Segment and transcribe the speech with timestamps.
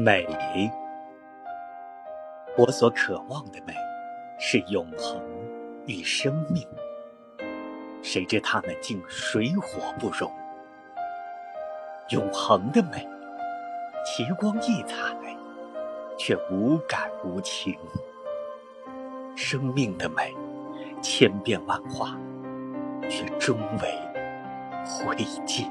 [0.00, 0.24] 美
[2.56, 3.74] 我所渴望的美，
[4.38, 5.20] 是永恒
[5.86, 6.64] 与生命。
[8.00, 10.30] 谁知他们竟水火不容，
[12.10, 13.08] 永恒的美，
[14.06, 14.96] 奇光异彩，
[16.16, 17.74] 却无感无情；
[19.34, 20.32] 生命的美，
[21.02, 22.16] 千变万化，
[23.10, 23.92] 却终为
[24.84, 25.68] 灰烬。